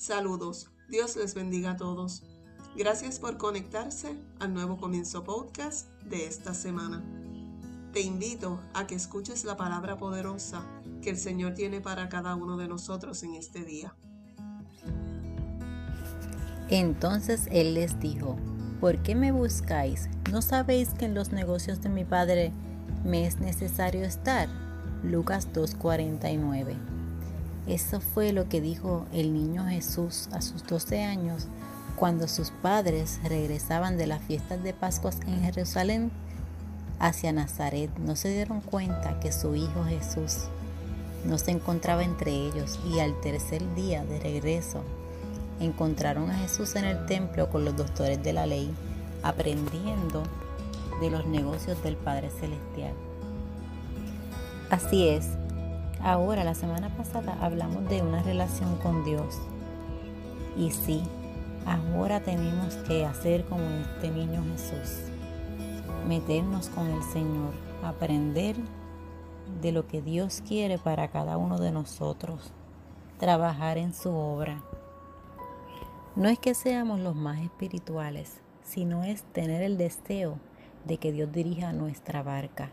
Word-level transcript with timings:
Saludos, 0.00 0.70
Dios 0.88 1.14
les 1.16 1.34
bendiga 1.34 1.72
a 1.72 1.76
todos. 1.76 2.22
Gracias 2.74 3.18
por 3.18 3.36
conectarse 3.36 4.16
al 4.38 4.54
nuevo 4.54 4.78
comienzo 4.78 5.24
podcast 5.24 5.90
de 6.06 6.24
esta 6.24 6.54
semana. 6.54 7.04
Te 7.92 8.00
invito 8.00 8.62
a 8.72 8.86
que 8.86 8.94
escuches 8.94 9.44
la 9.44 9.58
palabra 9.58 9.98
poderosa 9.98 10.64
que 11.02 11.10
el 11.10 11.18
Señor 11.18 11.52
tiene 11.52 11.82
para 11.82 12.08
cada 12.08 12.34
uno 12.34 12.56
de 12.56 12.66
nosotros 12.66 13.22
en 13.24 13.34
este 13.34 13.62
día. 13.62 13.94
Entonces 16.70 17.46
Él 17.50 17.74
les 17.74 18.00
dijo, 18.00 18.38
¿por 18.80 19.02
qué 19.02 19.14
me 19.14 19.32
buscáis? 19.32 20.08
¿No 20.32 20.40
sabéis 20.40 20.88
que 20.94 21.04
en 21.04 21.14
los 21.14 21.30
negocios 21.30 21.82
de 21.82 21.90
mi 21.90 22.06
Padre 22.06 22.54
me 23.04 23.26
es 23.26 23.38
necesario 23.38 24.06
estar? 24.06 24.48
Lucas 25.02 25.52
2.49 25.52 26.99
eso 27.70 28.00
fue 28.00 28.32
lo 28.32 28.48
que 28.48 28.60
dijo 28.60 29.06
el 29.12 29.32
niño 29.32 29.64
Jesús 29.66 30.28
a 30.32 30.42
sus 30.42 30.66
12 30.66 31.04
años 31.04 31.46
cuando 31.94 32.26
sus 32.26 32.50
padres 32.50 33.20
regresaban 33.22 33.96
de 33.96 34.08
las 34.08 34.22
fiestas 34.22 34.62
de 34.64 34.72
Pascua 34.72 35.12
en 35.26 35.42
Jerusalén 35.42 36.10
hacia 36.98 37.32
Nazaret. 37.32 37.90
No 37.98 38.16
se 38.16 38.30
dieron 38.30 38.60
cuenta 38.60 39.20
que 39.20 39.30
su 39.30 39.54
hijo 39.54 39.84
Jesús 39.84 40.48
no 41.24 41.38
se 41.38 41.52
encontraba 41.52 42.02
entre 42.02 42.32
ellos 42.32 42.80
y 42.90 42.98
al 42.98 43.20
tercer 43.20 43.62
día 43.76 44.04
de 44.04 44.18
regreso 44.18 44.82
encontraron 45.60 46.28
a 46.30 46.38
Jesús 46.38 46.74
en 46.74 46.86
el 46.86 47.06
templo 47.06 47.50
con 47.50 47.64
los 47.64 47.76
doctores 47.76 48.20
de 48.22 48.32
la 48.32 48.46
ley, 48.46 48.74
aprendiendo 49.22 50.24
de 51.00 51.10
los 51.10 51.24
negocios 51.26 51.80
del 51.84 51.96
Padre 51.96 52.30
Celestial. 52.30 52.94
Así 54.70 55.08
es, 55.08 55.28
Ahora, 56.02 56.44
la 56.44 56.54
semana 56.54 56.88
pasada 56.96 57.36
hablamos 57.42 57.86
de 57.90 58.00
una 58.00 58.22
relación 58.22 58.76
con 58.76 59.04
Dios. 59.04 59.38
Y 60.56 60.70
sí, 60.70 61.02
ahora 61.66 62.20
tenemos 62.20 62.74
que 62.88 63.04
hacer 63.04 63.44
como 63.44 63.64
este 63.64 64.10
niño 64.10 64.42
Jesús. 64.52 65.10
Meternos 66.08 66.70
con 66.70 66.86
el 66.86 67.02
Señor, 67.02 67.52
aprender 67.84 68.56
de 69.60 69.72
lo 69.72 69.86
que 69.86 70.00
Dios 70.00 70.42
quiere 70.46 70.78
para 70.78 71.08
cada 71.08 71.36
uno 71.36 71.58
de 71.58 71.70
nosotros, 71.70 72.52
trabajar 73.18 73.76
en 73.76 73.92
su 73.92 74.10
obra. 74.10 74.62
No 76.16 76.30
es 76.30 76.38
que 76.38 76.54
seamos 76.54 77.00
los 77.00 77.14
más 77.14 77.40
espirituales, 77.40 78.40
sino 78.62 79.04
es 79.04 79.22
tener 79.34 79.62
el 79.62 79.76
deseo 79.76 80.38
de 80.86 80.96
que 80.96 81.12
Dios 81.12 81.30
dirija 81.30 81.74
nuestra 81.74 82.22
barca. 82.22 82.70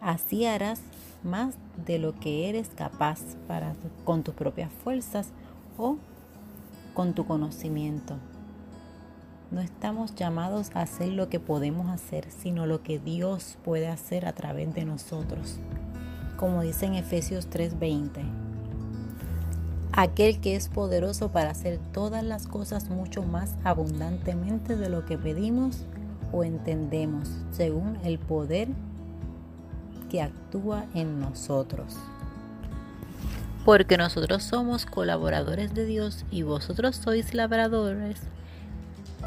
Así 0.00 0.46
harás 0.46 0.80
más 1.22 1.54
de 1.84 1.98
lo 1.98 2.14
que 2.14 2.48
eres 2.48 2.68
capaz 2.68 3.20
para, 3.48 3.74
con 4.04 4.22
tus 4.22 4.34
propias 4.34 4.72
fuerzas 4.72 5.28
o 5.78 5.96
con 6.94 7.14
tu 7.14 7.26
conocimiento. 7.26 8.16
No 9.50 9.60
estamos 9.60 10.14
llamados 10.14 10.70
a 10.74 10.82
hacer 10.82 11.08
lo 11.08 11.28
que 11.28 11.38
podemos 11.38 11.88
hacer, 11.88 12.26
sino 12.30 12.66
lo 12.66 12.82
que 12.82 12.98
Dios 12.98 13.58
puede 13.64 13.86
hacer 13.86 14.26
a 14.26 14.32
través 14.32 14.74
de 14.74 14.84
nosotros. 14.84 15.58
Como 16.36 16.62
dice 16.62 16.86
en 16.86 16.94
Efesios 16.94 17.48
3:20. 17.48 18.22
Aquel 19.92 20.40
que 20.40 20.56
es 20.56 20.68
poderoso 20.68 21.30
para 21.30 21.50
hacer 21.50 21.78
todas 21.92 22.22
las 22.22 22.46
cosas 22.46 22.90
mucho 22.90 23.22
más 23.22 23.54
abundantemente 23.64 24.76
de 24.76 24.90
lo 24.90 25.06
que 25.06 25.16
pedimos 25.16 25.84
o 26.32 26.44
entendemos, 26.44 27.30
según 27.52 27.96
el 28.04 28.18
poder 28.18 28.68
que 30.10 30.22
actúa 30.22 30.84
en 30.94 31.20
nosotros. 31.20 31.96
Porque 33.64 33.96
nosotros 33.96 34.44
somos 34.44 34.86
colaboradores 34.86 35.74
de 35.74 35.84
Dios 35.86 36.24
y 36.30 36.42
vosotros 36.42 36.96
sois 36.96 37.34
labradores 37.34 38.20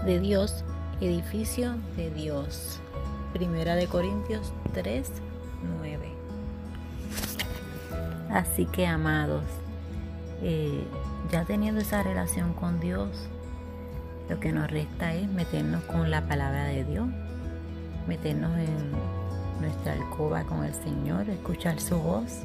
de 0.06 0.20
Dios, 0.20 0.64
edificio 1.02 1.76
de 1.98 2.10
Dios. 2.12 2.80
Primera 3.34 3.76
de 3.76 3.88
Corintios 3.88 4.54
3, 4.74 5.12
9. 5.82 6.10
Así 8.32 8.66
que 8.66 8.88
amados, 8.88 9.44
eh, 10.42 10.84
ya 11.32 11.46
teniendo 11.46 11.82
esa 11.82 12.02
relación 12.04 12.54
con 12.54 12.80
Dios, 12.80 13.10
lo 14.30 14.40
que 14.40 14.52
nos 14.52 14.70
resta 14.70 15.14
es 15.14 15.28
meternos 15.28 15.84
con 15.84 16.10
la 16.12 16.28
palabra 16.28 16.66
de 16.66 16.86
Dios, 16.86 17.08
meternos 18.08 18.58
en 18.58 19.19
nuestra 19.60 19.94
alcoba 19.94 20.44
con 20.44 20.64
el 20.64 20.74
Señor, 20.74 21.30
escuchar 21.30 21.80
su 21.80 21.98
voz, 21.98 22.44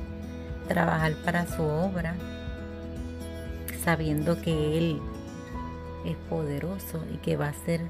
trabajar 0.69 1.15
para 1.25 1.47
su 1.47 1.63
obra, 1.63 2.15
sabiendo 3.83 4.41
que 4.41 4.79
Él 4.79 5.01
es 6.05 6.17
poderoso 6.29 7.05
y 7.13 7.19
que 7.19 7.37
va 7.37 7.49
a 7.49 7.53
ser 7.53 7.83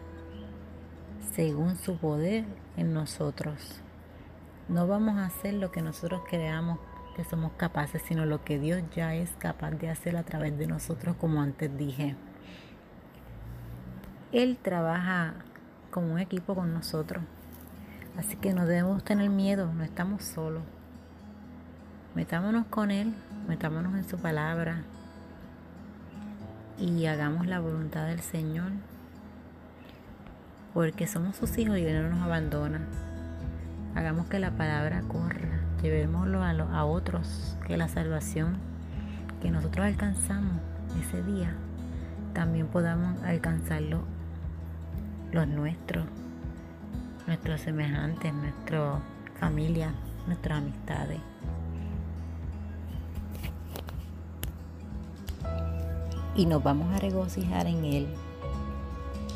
según 1.35 1.77
su 1.77 1.97
poder 1.97 2.45
en 2.77 2.93
nosotros. 2.95 3.81
No 4.69 4.87
vamos 4.87 5.17
a 5.19 5.27
hacer 5.27 5.55
lo 5.55 5.71
que 5.71 5.83
nosotros 5.83 6.23
creamos 6.29 6.79
que 7.15 7.25
somos 7.25 7.53
capaces, 7.57 8.03
sino 8.03 8.27
lo 8.27 8.45
que 8.45 8.59
Dios 8.59 8.83
ya 8.95 9.15
es 9.15 9.31
capaz 9.39 9.73
de 9.73 9.89
hacer 9.89 10.17
a 10.17 10.25
través 10.25 10.59
de 10.59 10.67
nosotros, 10.67 11.17
como 11.17 11.41
antes 11.41 11.77
dije. 11.77 12.17
Él 14.33 14.59
trabaja 14.61 15.35
como 15.91 16.15
un 16.15 16.19
equipo 16.19 16.55
con 16.55 16.75
nosotros. 16.75 17.23
Así 18.19 18.37
que 18.37 18.55
no 18.55 18.67
debemos 18.67 19.03
tener 19.03 19.29
miedo, 19.29 19.73
no 19.73 19.83
estamos 19.83 20.23
solos. 20.23 20.63
Metámonos 22.15 22.67
con 22.67 22.93
Él, 22.93 23.13
metámonos 23.49 23.95
en 23.95 24.09
su 24.09 24.19
palabra 24.19 24.83
y 26.79 27.07
hagamos 27.07 27.47
la 27.47 27.59
voluntad 27.59 28.07
del 28.07 28.21
Señor, 28.21 28.71
porque 30.73 31.09
somos 31.09 31.35
sus 31.37 31.59
hijos 31.59 31.77
y 31.79 31.85
Él 31.85 32.03
no 32.03 32.11
nos 32.11 32.23
abandona. 32.23 32.87
Hagamos 33.97 34.27
que 34.27 34.39
la 34.39 34.53
palabra 34.53 35.03
corra, 35.03 35.61
llevémoslo 35.83 36.43
a, 36.43 36.51
a 36.51 36.85
otros, 36.85 37.57
que 37.67 37.77
la 37.77 37.89
salvación 37.89 38.59
que 39.43 39.51
nosotros 39.51 39.87
alcanzamos 39.87 40.61
ese 41.01 41.21
día, 41.23 41.53
también 42.33 42.69
podamos 42.69 43.21
alcanzarlo 43.25 44.03
los 45.33 45.49
nuestros 45.49 46.07
nuestros 47.27 47.61
semejantes, 47.61 48.33
nuestra 48.33 49.01
familia, 49.41 49.93
nuestras 50.27 50.59
amistades. 50.59 51.21
Y 56.37 56.47
nos 56.47 56.63
vamos 56.63 56.93
a 56.95 56.99
regocijar 56.99 57.67
en 57.67 57.85
Él. 57.85 58.09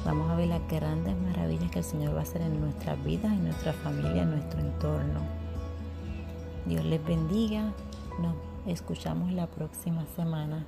Vamos 0.05 0.31
a 0.31 0.37
ver 0.37 0.49
las 0.49 0.67
grandes 0.69 1.17
maravillas 1.17 1.71
que 1.71 1.79
el 1.81 1.85
Señor 1.85 2.15
va 2.15 2.21
a 2.21 2.23
hacer 2.23 2.43
en 2.43 2.61
nuestras 2.61 3.03
vidas, 3.05 3.33
en 3.33 3.45
nuestra 3.45 3.73
familia, 3.73 4.23
en 4.23 4.31
nuestro 4.31 4.61
entorno. 4.61 5.21
Dios 6.67 6.85
les 6.85 7.05
bendiga. 7.05 7.73
Nos 8.21 8.35
escuchamos 8.67 9.33
la 9.33 9.47
próxima 9.47 10.05
semana. 10.17 10.67